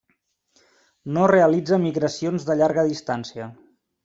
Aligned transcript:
No 1.17 1.25
realitza 1.31 1.79
migracions 1.83 2.49
de 2.51 2.57
llarga 2.63 2.87
distància. 2.93 3.51